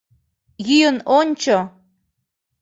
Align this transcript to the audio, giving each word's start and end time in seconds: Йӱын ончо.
Йӱын 0.67 0.97
ончо. 1.17 1.57